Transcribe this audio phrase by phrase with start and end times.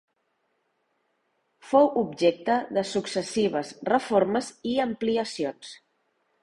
[1.73, 5.81] Fou objecte de successives reformes i ampliacions.